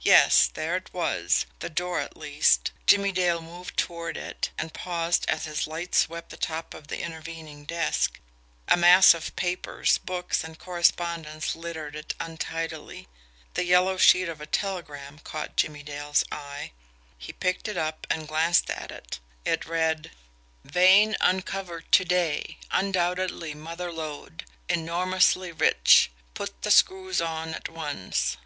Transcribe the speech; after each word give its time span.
Yes, 0.00 0.46
there 0.54 0.76
it 0.76 0.94
was 0.94 1.44
the 1.58 1.68
door, 1.68 2.00
at 2.00 2.16
least. 2.16 2.70
Jimmie 2.86 3.12
Dale 3.12 3.42
moved 3.42 3.76
toward 3.76 4.16
it 4.16 4.48
and 4.56 4.72
paused 4.72 5.26
as 5.28 5.44
his 5.44 5.66
light 5.66 5.94
swept 5.94 6.30
the 6.30 6.38
top 6.38 6.72
of 6.72 6.86
the 6.88 7.02
intervening 7.02 7.66
desk. 7.66 8.18
A 8.66 8.78
mass 8.78 9.12
of 9.12 9.36
papers, 9.36 9.98
books, 9.98 10.42
and 10.42 10.58
correspondence 10.58 11.54
littered 11.54 11.96
it 11.96 12.14
untidily. 12.18 13.08
The 13.52 13.64
yellow 13.66 13.98
sheet 13.98 14.26
of 14.26 14.40
a 14.40 14.46
telegram 14.46 15.18
caught 15.18 15.58
Jimmie 15.58 15.82
Dale's 15.82 16.24
eye. 16.32 16.72
He 17.18 17.34
picked 17.34 17.68
it 17.68 17.76
up 17.76 18.06
and 18.08 18.26
glanced 18.26 18.70
at 18.70 18.90
it. 18.90 19.20
It 19.44 19.66
read: 19.66 20.12
"Vein 20.64 21.14
uncovered 21.20 21.92
to 21.92 22.06
day. 22.06 22.56
Undoubtedly 22.70 23.52
mother 23.52 23.92
lode. 23.92 24.46
Enormously 24.70 25.52
rich. 25.52 26.10
Put 26.32 26.62
the 26.62 26.70
screws 26.70 27.20
on 27.20 27.52
at 27.52 27.68
once. 27.68 28.38